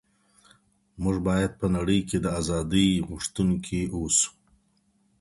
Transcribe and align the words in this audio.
موږ 1.03 1.17
باید 1.27 1.51
په 1.59 1.67
نړۍ 1.75 1.99
کي 2.09 2.17
د 2.21 2.27
ازادۍ 2.39 2.87
غوښتونکي 3.07 3.81
اوسو. 3.95 4.29